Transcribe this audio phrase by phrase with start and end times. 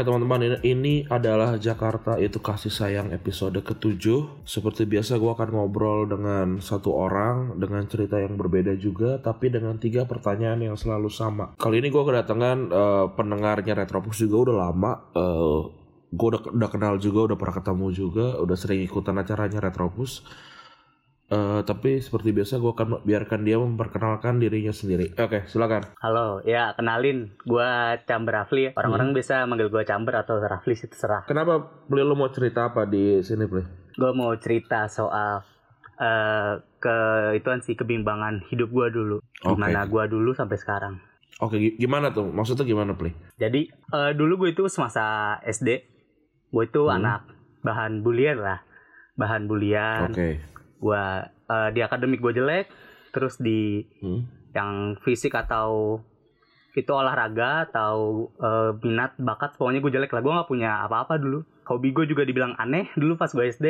[0.00, 4.48] Oke teman-teman, ini, adalah Jakarta itu kasih sayang episode ketujuh.
[4.48, 9.76] Seperti biasa gue akan ngobrol dengan satu orang dengan cerita yang berbeda juga, tapi dengan
[9.76, 11.52] tiga pertanyaan yang selalu sama.
[11.60, 14.92] Kali ini gue kedatangan eh, pendengarnya Retropus juga udah lama.
[15.12, 15.60] Eh,
[16.16, 20.24] gue udah, udah kenal juga, udah pernah ketemu juga, udah sering ikutan acaranya Retropus.
[21.30, 25.14] Eh, tapi seperti biasa gue akan biarkan dia memperkenalkan dirinya sendiri.
[25.14, 25.86] Oke, silakan.
[25.96, 28.74] Halo, ya kenalin, gua Chamber Rafli.
[28.74, 31.22] Orang-orang bisa manggil gua Chamber atau Rafli sih terserah.
[31.24, 31.54] Kenapa
[31.86, 33.62] beli lo mau cerita apa di sini, Ple?
[33.94, 35.46] Gua mau cerita soal
[35.96, 36.96] eh ke
[37.36, 39.22] ituan sih kebimbangan hidup gua dulu.
[39.40, 39.54] Oke.
[39.54, 40.98] Gimana gua dulu sampai sekarang.
[41.38, 42.26] Oke, gi- gimana tuh?
[42.26, 43.14] Maksudnya gimana, Ple?
[43.38, 45.68] Jadi eh, dulu gue itu semasa SD,
[46.50, 46.98] gue itu Hmm.
[46.98, 47.22] anak
[47.60, 48.60] bahan bulian lah,
[49.14, 50.10] bahan bulian.
[50.10, 50.42] Oke.
[50.80, 52.66] Gua eh, di akademik gue jelek,
[53.10, 54.24] terus di Hmm.
[54.50, 56.00] yang fisik atau
[56.72, 57.94] itu olahraga atau
[58.32, 62.22] eh, minat bakat pokoknya gue jelek lah gue nggak punya apa-apa dulu hobi gue juga
[62.22, 63.66] dibilang aneh dulu pas gue SD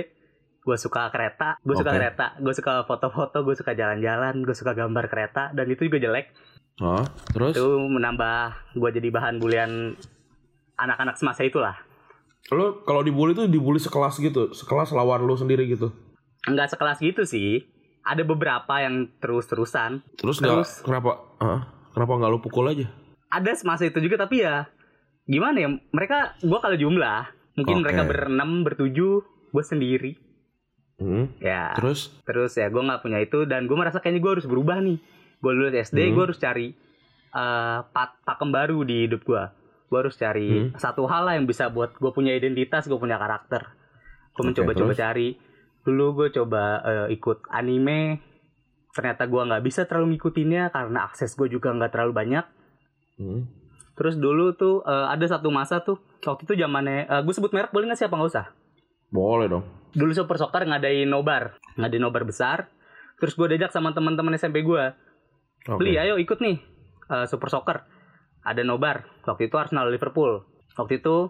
[0.60, 1.96] gue suka kereta gue suka Oke.
[1.96, 6.28] kereta gue suka foto-foto gue suka jalan-jalan gue suka gambar kereta dan itu juga jelek
[6.78, 7.56] Oh, terus?
[7.56, 8.40] itu menambah
[8.72, 9.96] gue jadi bahan bulian
[10.74, 11.76] anak-anak semasa itulah
[12.48, 15.92] Lo kalau dibully tuh dibully sekelas gitu, sekelas lawan lo sendiri gitu.
[16.42, 17.66] Nggak sekelas gitu sih
[18.00, 20.70] ada beberapa yang terus-terusan Terus nggak Terus?
[20.80, 21.10] kenapa?
[21.36, 22.88] ah, kenapa nggak lo pukul aja?
[23.28, 24.66] ada semasa itu juga tapi ya
[25.22, 27.82] gimana ya mereka gua kalau jumlah mungkin Oke.
[27.84, 29.14] mereka berenam bertujuh
[29.50, 30.12] gue sendiri
[30.96, 31.32] Hmm.
[31.36, 32.52] ya terus, Terus?
[32.54, 35.00] ya gue nggak punya itu dan gue merasa kayaknya gue harus berubah nih
[35.38, 36.12] gue lulus SD Hmm.
[36.12, 36.66] gue harus cari
[37.30, 39.44] eh, pat pakem baru di hidup gue
[39.86, 40.76] gue harus cari Hmm.
[40.76, 43.64] satu hal lah yang bisa buat gue punya identitas gue punya karakter
[44.30, 45.40] gue mencoba-coba cari
[45.90, 48.22] dulu gue coba eh, ikut anime
[48.94, 52.44] ternyata gue nggak bisa terlalu ngikutinnya karena akses gue juga nggak terlalu banyak
[53.20, 53.44] Hmm.
[54.00, 57.68] Terus dulu tuh eh, ada satu masa tuh waktu itu zamannya eh, gue sebut merek
[57.68, 58.46] boleh nggak sih apa nggak usah?
[59.12, 59.64] Boleh dong.
[59.92, 62.72] Dulu Super Soccer ngadain nobar, ngadain nobar besar.
[63.20, 64.96] Terus gue diajak sama teman-teman SMP gue,
[65.68, 65.76] Oke.
[65.76, 66.56] beli ayo ikut nih
[67.12, 67.84] eh, Super Soccer.
[68.40, 69.04] Ada nobar.
[69.28, 70.48] Waktu itu Arsenal Liverpool.
[70.80, 71.28] Waktu itu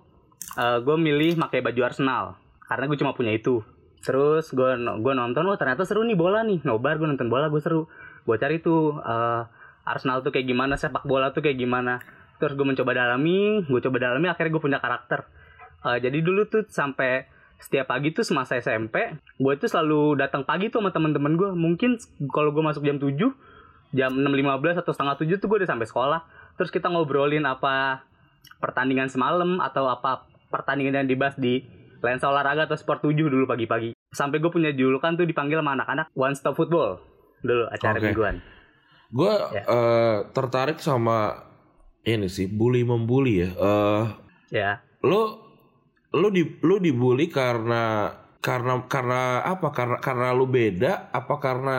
[0.59, 3.67] gue milih pakai baju Arsenal karena gue cuma punya itu.
[4.01, 6.65] Terus gue gue nonton, wah ternyata seru nih bola nih.
[6.65, 7.87] Nobar gue nonton bola gue seru.
[8.25, 9.43] Gue cari tuh eh,
[9.85, 12.01] Arsenal tuh kayak gimana, sepak bola tuh kayak gimana.
[12.41, 15.29] Terus gue mencoba dalami, gue coba dalami akhirnya gue punya karakter.
[15.85, 17.29] Eh, jadi dulu tuh sampai
[17.61, 21.51] setiap pagi tuh semasa SMP, gue tuh selalu datang pagi tuh sama temen-temen gue.
[21.53, 22.01] Mungkin
[22.33, 23.13] kalau gue masuk jam 7,
[23.93, 26.21] jam 6.15 atau setengah 7 tuh gue udah sampai sekolah.
[26.57, 28.05] Terus kita ngobrolin apa
[28.65, 31.65] pertandingan semalam atau apa pertandingan yang dibahas di
[32.01, 33.93] lensa olahraga atau sport 7 dulu pagi-pagi.
[34.11, 37.01] Sampai gue punya julukan tuh dipanggil sama anak-anak One Stop Football
[37.41, 38.05] dulu acara Oke.
[38.05, 38.37] mingguan.
[39.11, 39.63] Gue Ya.
[39.65, 41.35] eh, tertarik sama
[42.03, 43.51] ini sih bully membuli ya.
[43.53, 44.05] Eh,
[44.51, 44.71] Ya.
[45.01, 45.51] lo
[46.11, 49.71] lo di lo dibully karena karena karena apa?
[49.71, 51.77] Karena karena lu beda apa karena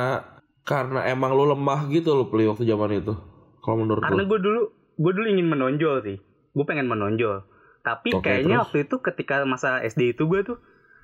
[0.61, 3.13] karena emang lu lemah gitu lo Pli waktu zaman itu?
[3.59, 4.61] Kalau menurut Karena gue dulu
[4.97, 6.17] gue dulu ingin menonjol sih.
[6.51, 7.43] Gue pengen menonjol.
[7.81, 8.63] Tapi Oke, kayaknya terus?
[8.69, 10.57] waktu itu ketika masa SD itu gue tuh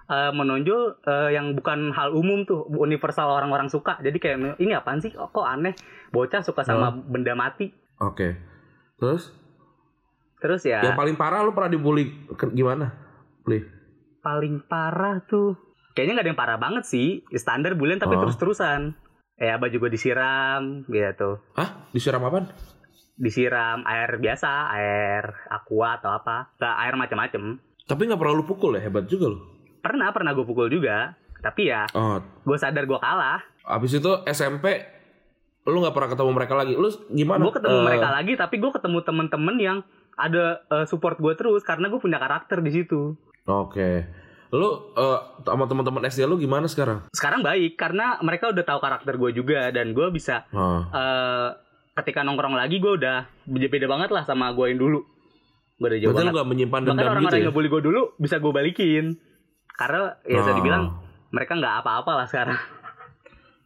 [0.07, 3.97] eh, menonjol eh, yang bukan hal umum tuh universal orang-orang suka.
[3.99, 5.09] Jadi kayak ini apaan sih?
[5.09, 5.73] Kok, kok aneh?
[6.09, 7.73] Bocah suka sama benda mati.
[7.97, 8.37] Oke.
[8.95, 9.33] Terus
[10.37, 12.13] Terus ya yang paling parah lu pernah dibully
[12.53, 12.93] gimana?
[13.41, 13.73] Pli?
[14.17, 15.55] paling parah tuh
[15.95, 18.21] kayaknya nggak ada yang parah banget sih standar bulan tapi Oh.
[18.21, 18.91] terus-terusan
[19.33, 21.87] ya baju gue disiram gitu Hah?
[21.89, 22.51] Disiram apaan?
[23.17, 27.43] Disiram air biasa air aqua atau apa nggak air macam-macam
[27.83, 28.83] Tapi nggak pernah lu pukul ya?
[28.83, 29.39] Hebat juga lo.
[29.79, 34.83] pernah pernah gue pukul juga tapi ya Oh, gue sadar gue kalah abis itu SMP
[35.63, 36.73] lu nggak pernah ketemu mereka lagi.
[36.73, 37.41] Lu gimana?
[37.41, 39.77] gue ketemu Eh, mereka lagi tapi gue ketemu temen-temen yang
[40.15, 43.15] ada eh, support gue terus karena gue punya karakter di situ
[43.45, 44.05] Oke.
[44.49, 47.07] Lu eh, sama teman-teman SD lu gimana sekarang?
[47.11, 50.43] sekarang baik karena mereka udah tahu karakter gue juga dan gue bisa
[50.89, 51.49] eh
[51.97, 54.99] ketika nongkrong lagi gue udah beda beda banget lah sama gue yang dulu
[55.77, 57.47] gue udah jauh lu banget gak menyimpan bahkan dendam orang-orang gitu yang ya?
[57.49, 59.05] ngebully gue dulu bisa gue balikin
[59.73, 60.55] karena ya bisa Oh.
[60.55, 60.83] dibilang
[61.29, 62.57] mereka nggak apa-apa lah sekarang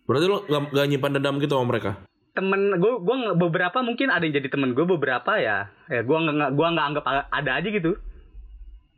[0.02, 1.92] Berarti lo gak, gak nyimpan dendam gitu sama mereka?
[2.32, 6.52] temen gue gue beberapa mungkin ada yang jadi temen gue beberapa ya ya gue nggak
[6.52, 7.92] gua nggak anggap ada aja gitu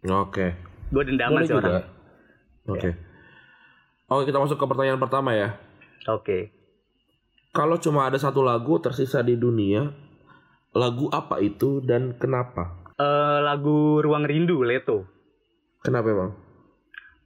[0.04, 0.54] Oke.
[0.88, 1.82] gue dendaman Boleh sih orang
[2.64, 2.90] Oke.
[4.06, 5.58] Oke, kita masuk ke pertanyaan pertama ya.
[6.06, 6.54] oke
[7.54, 9.94] Kalau cuma ada satu lagu tersisa di dunia,
[10.74, 12.82] lagu apa itu dan kenapa?
[12.94, 15.06] Eh, lagu ruang rindu Leto
[15.82, 16.32] Kenapa emang?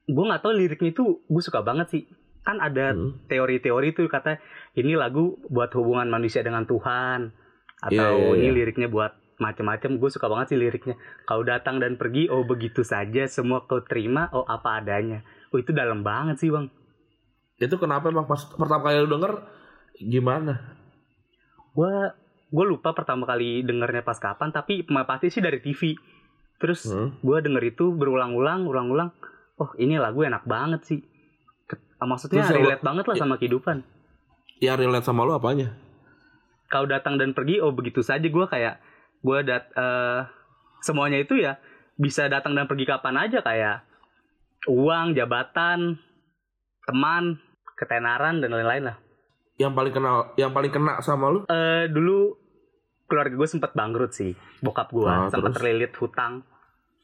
[0.07, 2.03] gue nggak tahu liriknya itu gue suka banget sih
[2.39, 3.27] kan ada Hmm.
[3.27, 4.39] teori-teori tuh kata
[4.73, 7.35] ini lagu buat hubungan manusia dengan Tuhan
[7.83, 8.55] atau Iya, iya, ini iya.
[8.55, 10.95] liriknya buat macem-macem gue suka banget sih liriknya
[11.27, 15.75] kau datang dan pergi oh begitu saja semua kau terima oh apa adanya oh itu
[15.75, 16.71] dalam banget sih bang
[17.59, 19.43] Itu kenapa emang pas pertama kali lu denger
[19.99, 20.77] gimana?
[21.69, 21.93] gue
[22.47, 25.93] gue lupa pertama kali dengernya pas kapan tapi pasti sih dari TV
[26.57, 27.13] terus Hmm?
[27.19, 29.13] gue denger itu berulang-ulang ulang-ulang
[29.55, 30.99] oh ini lagu enak banget sih.
[31.63, 33.77] Ke- maksudnya Terus relate banget lah ya- sama kehidupan.
[34.57, 35.73] Ya relate sama lu apanya?
[36.67, 38.25] kau datang dan pergi oh begitu saja.
[38.25, 38.81] Gue kayak
[39.19, 40.19] gue dat eh,
[40.79, 41.61] semuanya itu ya
[41.95, 43.39] bisa datang dan pergi kapan aja.
[43.39, 43.85] Kayak
[44.65, 46.01] uang jabatan
[46.83, 47.37] teman
[47.75, 48.97] ketenaran dan lain-lain lah
[49.57, 51.39] Yang paling kenal, yang paling kena sama lu?
[51.49, 52.37] Eh dulu
[53.07, 56.43] keluarga gue sempat bangkrut sih bokap gue Ah, sempat terlilit hutang.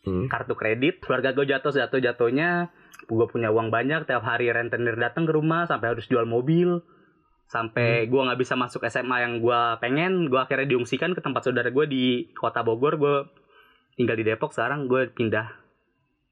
[0.04, 0.28] Hmm.
[0.28, 1.00] kartu kredit.
[1.00, 2.68] Keluarga gue jatuh jatuh jatuhnya
[3.08, 6.84] gue punya uang banyak tiap hari rentenir datang ke rumah sampai harus jual mobil.
[7.48, 11.72] Sampai gue nggak bisa masuk SMA yang gue pengen gue akhirnya diungsikan ke tempat saudara
[11.72, 13.00] gue di kota Bogor.
[13.00, 13.16] Gue
[13.96, 15.48] tinggal di Depok sekarang gue pindah.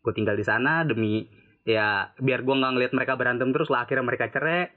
[0.03, 1.23] Gue tinggal di sana demi
[1.63, 4.67] ya biar gue nggak ngeliat mereka berantem terus lah akhirnya mereka cerai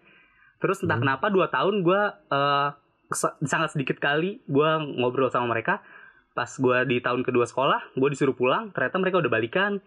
[0.58, 1.04] terus entah Hmm.
[1.06, 2.68] kenapa dua tahun gue eh,
[3.10, 5.80] se- sangat sedikit kali gue ngobrol sama mereka.
[6.34, 9.78] Pas gue di tahun kedua sekolah gue disuruh pulang ternyata mereka udah balikan.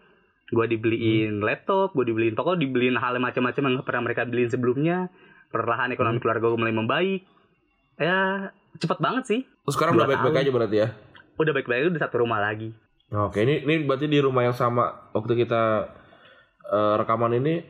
[0.47, 5.11] Gue dibeliin laptop gue dibeliin pokoknya dibeliin hal macam-macam yang pernah mereka beliin sebelumnya.
[5.47, 7.21] Perlahan ekonomi keluarga gue mulai membaik.
[7.97, 9.41] Ya cepet banget sih.
[9.43, 10.89] Terus sekarang udah baik-baik aja berarti ya?
[11.37, 12.73] udah baik-baik udah satu rumah lagi.
[13.13, 15.85] Oke, ini ini berarti di rumah yang sama waktu kita
[16.67, 17.61] eh, rekaman ini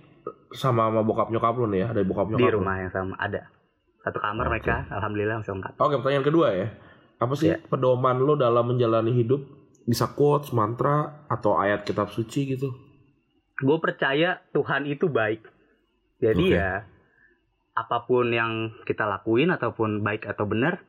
[0.53, 2.41] sama sama bokap nyokap lu nih ya, ada bokap nyokap.
[2.41, 2.56] di lu.
[2.62, 3.41] rumah yang sama ada
[4.03, 4.51] satu kamar Oke.
[4.56, 6.68] mereka alhamdulillah masih lengkap Oke, pertanyaan kedua ya.
[7.18, 7.57] Apa sih Iya.
[7.65, 9.41] pedoman lo dalam menjalani hidup?
[9.88, 12.69] Bisa quotes, mantra, atau ayat kitab suci gitu?
[13.57, 15.41] gue percaya Tuhan itu baik.
[16.21, 16.57] Jadi Oke.
[16.62, 16.85] ya
[17.77, 20.81] apa pun yang kita lakuin ataupun baik atau benar,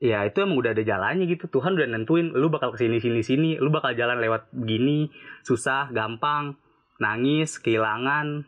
[0.00, 1.48] ya itu emang udah ada jalannya gitu.
[1.48, 5.08] Tuhan udah nentuin lu bakal ke sini sini sini, lu bakal jalan lewat begini,
[5.44, 6.56] susah, gampang,
[7.00, 8.44] nangis, kehilangan,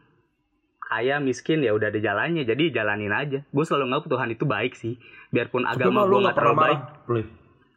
[0.93, 2.43] kaya, miskin ya udah ada jalannya.
[2.43, 3.41] Jadi jalanin aja.
[3.47, 4.95] Gue selalu nganggap Tuhan itu baik sih.
[5.29, 6.81] Biarpun agama gue nggak terlalu baik,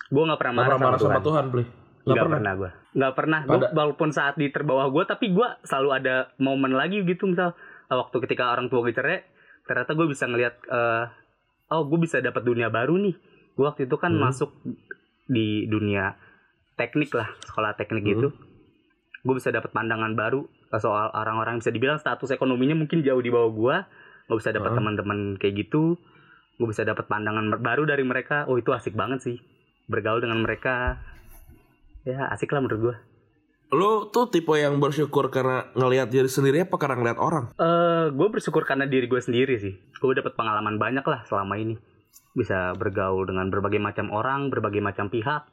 [0.06, 1.22] gue nggak pernah marah, sama sama Tuhan.
[1.24, 1.46] Tuhan.
[1.48, 1.66] Nggak
[2.06, 2.38] Nggak pernah.
[2.38, 6.16] pernah gue Nggak pernah Gua, Pada- Walaupun saat di terbawah gue Tapi gue selalu ada
[6.38, 9.26] momen lagi gitu Misal eh, Waktu ketika orang tua gue cerai
[9.64, 11.04] Ternyata gue bisa ngelihat eh,
[11.68, 13.18] Oh gue bisa dapat dunia baru nih
[13.52, 14.22] Gue waktu itu kan Hmm.
[14.24, 14.54] masuk
[15.26, 16.14] Di dunia
[16.76, 18.12] Teknik lah Sekolah teknik Hmm.
[18.12, 18.28] gitu
[19.20, 20.46] Gue bisa dapat pandangan baru
[20.78, 23.76] Soal orang-orang Bisa dibilang status ekonominya Mungkin jauh di bawah gue
[24.26, 24.80] Gue bisa dapat Hmm.
[24.80, 25.96] teman-teman kayak gitu
[26.56, 29.38] Gue bisa dapat pandangan baru dari mereka Oh itu asik banget sih
[29.86, 31.00] Bergaul dengan mereka
[32.04, 32.96] Ya asik lah menurut gue
[33.74, 37.46] Lo tuh tipe yang bersyukur karena ngelihat diri sendiri apa karena ngelihat orang?
[37.58, 39.74] eh gue bersyukur karena diri gue sendiri sih.
[39.98, 41.74] Gue dapat pengalaman banyak lah selama ini.
[42.38, 45.50] Bisa bergaul dengan berbagai macam orang, berbagai macam pihak.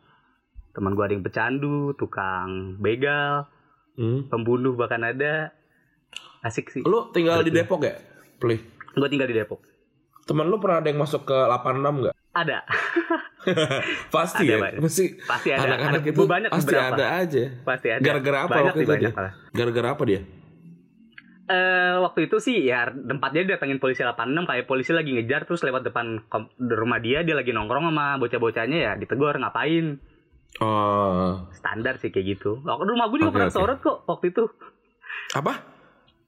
[0.76, 3.48] Teman gue ada yang pecandu, tukang begal,
[3.92, 4.24] Hmm.
[4.26, 5.52] pembunuh bahkan ada.
[6.40, 6.82] Asik sih.
[6.82, 7.94] Lo tinggal di Depok ya?
[8.36, 8.58] Plih.
[8.92, 9.62] Gue tinggal di Depok.
[10.22, 12.14] Temen lo pernah ada yang masuk ke 86 nggak?
[12.32, 12.64] Ada,
[14.14, 14.70] Pasti Ada, ya, Pak.
[14.80, 15.68] pasti pasti ada.
[15.68, 16.94] anak-anak ada itu banyak pasti beberapa.
[16.96, 17.42] ada aja.
[17.60, 18.00] Pasti ada.
[18.00, 19.30] Gara-gara apa banyak waktu itu banyak dia?
[19.52, 20.20] Gara-gara apa dia?
[21.44, 24.16] Eh waktu itu sih ya tempatnya didatengin polisi 86
[24.48, 26.22] kayak polisi lagi ngejar terus lewat depan
[26.56, 30.00] rumah dia dia lagi nongkrong sama bocah-bocahnya ya ditegur ngapain
[30.60, 32.60] Oh, standar sih kayak gitu.
[32.60, 33.56] Waktu rumah gue juga Oke, pernah oke.
[33.56, 34.44] kesorot kok waktu itu.
[35.32, 35.52] apa?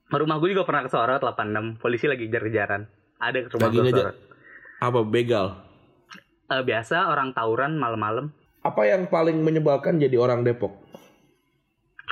[0.07, 1.77] Rumah gue juga pernah kesorot 86.
[1.77, 2.81] Polisi lagi kejar-kejaran.
[3.17, 4.15] Ada ke rumah Lagi gue kesorot.
[4.81, 5.45] Apa begal?
[6.45, 8.33] Eh, biasa orang tawuran malam-malam.
[8.61, 10.73] Apa yang paling menyebalkan jadi orang Depok?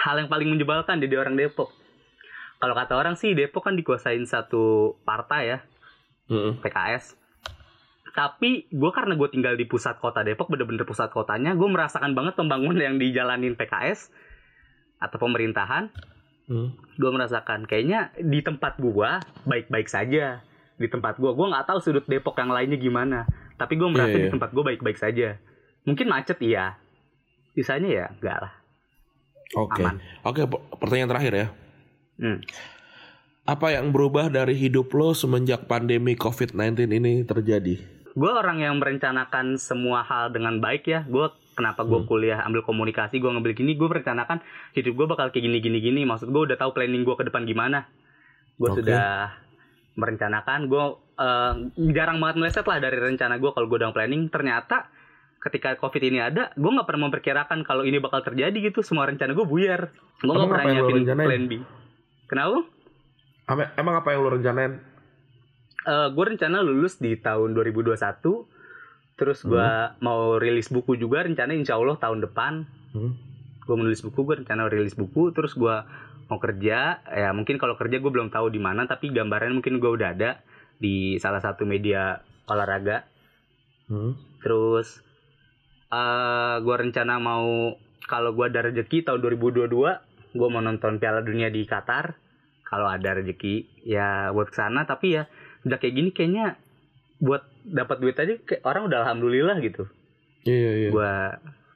[0.06, 1.70] Hal yang paling menyebalkan jadi orang Depok.
[2.58, 5.60] Kalau kata orang sih Depok kan dikuasain satu partai ya,
[6.30, 6.62] Mm-mm.
[6.62, 7.18] PKS.
[8.14, 12.38] Tapi gue karena gue tinggal di pusat kota Depok, bener-bener pusat kotanya, gue merasakan banget
[12.38, 14.14] pembangunan yang dijalanin PKS
[15.02, 15.90] atau pemerintahan.
[16.44, 16.76] Hmm.
[17.00, 20.44] gue merasakan kayaknya di tempat gua baik-baik saja
[20.76, 23.24] di tempat gua gua nggak tahu sudut Depok yang lainnya gimana
[23.56, 24.26] tapi gue merasa Iya, iya.
[24.28, 25.40] di tempat gua baik-baik saja
[25.88, 26.76] mungkin macet iya
[27.56, 28.54] sisanya ya enggak lah
[29.54, 29.82] Oke.
[29.86, 30.02] Aman.
[30.26, 31.48] Oke, per- pertanyaan terakhir ya.
[32.18, 32.40] Hmm.
[33.44, 37.76] Apa yang berubah dari hidup lo semenjak pandemi COVID-19 ini terjadi?
[38.14, 41.02] Gue orang yang merencanakan semua hal dengan baik ya.
[41.10, 42.10] Gue kenapa gue Hmm.
[42.10, 44.42] kuliah ambil komunikasi, gue ngambil gini, gue merencanakan
[44.74, 46.02] hidup gue bakal kayak gini gini gini.
[46.06, 47.90] Maksud gue udah tahu planning gue ke depan gimana.
[48.58, 48.86] Gue Oke.
[48.86, 49.34] sudah
[49.98, 50.70] merencanakan.
[50.70, 51.54] Gue eh,
[51.94, 54.30] jarang banget meleset lah dari rencana gue kalau gue udah planning.
[54.30, 54.90] Ternyata
[55.42, 58.86] ketika covid ini ada, gue nggak pernah memperkirakan kalau ini bakal terjadi gitu.
[58.86, 59.90] Semua rencana gue buyar.
[60.22, 61.54] Gue nggak pernah nyiapin plan B.
[62.30, 62.62] Kenapa?
[63.76, 64.93] Emang apa yang lo rencanain?
[65.86, 68.00] Gue rencana lulus di tahun 2021
[69.14, 69.70] terus gue
[70.02, 72.66] mau rilis buku juga rencana insya Allah tahun depan.
[72.94, 73.14] Hmm.
[73.64, 75.76] gue menulis buku gue rencana rilis buku terus gue
[76.28, 77.00] mau kerja.
[77.08, 80.44] Ya mungkin kalau kerja gue belum tahu di mana tapi gambaran mungkin gue udah ada
[80.82, 83.08] di salah satu media olahraga.
[83.84, 84.16] Hmm.
[84.40, 85.04] terus
[85.92, 87.76] eh gue rencana mau
[88.08, 89.68] kalau gue ada rezeki tahun 2022
[90.34, 92.20] gue mau nonton Piala Dunia di Qatar.
[92.68, 95.30] Kalau ada rezeki ya buat ke sana tapi ya
[95.64, 96.60] udah kayak gini kayaknya
[97.24, 99.88] buat dapat duit aja kayak orang udah alhamdulillah gitu
[100.44, 100.90] Iya iya.
[100.92, 101.14] gue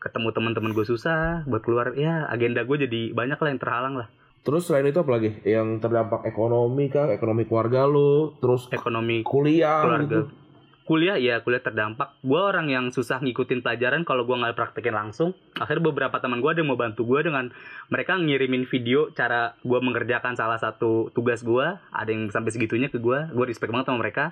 [0.03, 4.07] ketemu teman-teman gue susah buat keluar ya agenda gue jadi banyak lah yang terhalang lah
[4.47, 5.43] Terus selain itu apa lagi?
[5.43, 7.11] Yang terdampak ekonomi kah?
[7.11, 8.39] Ekonomi keluarga lo?
[8.39, 10.46] Terus ekonomi kuliah keluarga gitu?
[10.87, 12.15] Kuliah ya kuliah terdampak.
[12.21, 15.35] Gue orang yang susah ngikutin pelajaran kalau gue nggak praktekin langsung.
[15.53, 17.51] Akhirnya beberapa teman gue ada yang mau bantu gue dengan
[17.87, 22.97] mereka ngirimin video cara gue mengerjakan salah satu tugas gue ada yang sampai segitunya ke
[22.97, 24.31] gue gue respect banget sama mereka.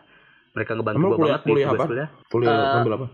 [0.53, 1.85] Mereka ngebantu gue kuliah- banget di kuliah tugas apa?
[1.85, 2.09] kuliah.
[2.25, 3.07] Kuliah ngambil apa?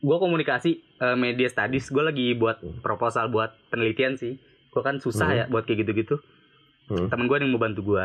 [0.00, 1.88] gue komunikasi eh, media studies.
[1.88, 4.36] Gue lagi buat proposal buat penelitian sih.
[4.68, 5.38] Gue kan susah Hmm.
[5.38, 6.20] ya buat kayak gitu-gitu.
[6.86, 7.06] Hmm.
[7.06, 8.04] temen gue ada yang mau bantu gue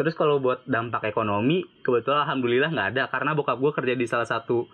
[0.00, 4.24] terus kalau buat dampak ekonomi kebetulan alhamdulillah nggak ada karena bokap gue kerja di salah
[4.24, 4.64] satu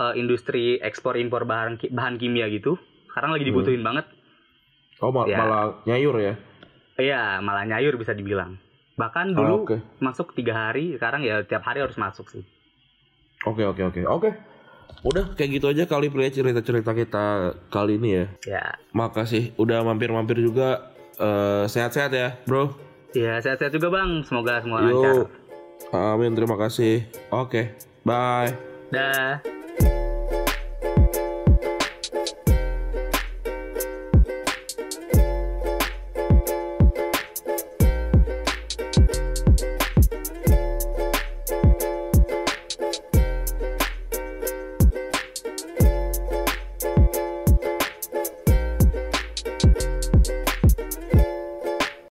[0.00, 2.80] eh, industri ekspor impor bahan bahan kimia gitu
[3.12, 3.52] sekarang lagi Hmm.
[3.52, 4.08] dibutuhin banget
[5.04, 5.36] Oh ma- ya.
[5.36, 6.34] malah nyayur ya?
[6.96, 8.56] iya malah nyayur bisa dibilang
[8.96, 12.40] bahkan Ah, dulu Oke masuk tiga hari sekarang ya tiap hari harus masuk sih
[13.44, 14.30] oke oke oke oke.
[15.00, 17.24] Udah kayak gitu aja kali pria cerita-cerita kita
[17.72, 18.26] kali ini ya.
[18.44, 20.92] ya Makasih udah mampir-mampir juga.
[21.16, 22.89] Eh, sehat-sehat ya, bro.
[23.16, 25.28] Ya sehat-sehat juga bang semoga semua lancar Yuk.
[25.90, 27.08] Amin, terima kasih.
[27.32, 27.72] Oke,
[28.04, 28.52] bye.
[28.92, 29.59] dah